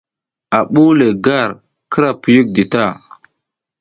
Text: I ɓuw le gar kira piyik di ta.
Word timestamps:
I 0.57 0.59
ɓuw 0.71 0.91
le 0.99 1.07
gar 1.25 1.49
kira 1.91 2.09
piyik 2.21 2.47
di 2.55 2.63
ta. 2.73 2.83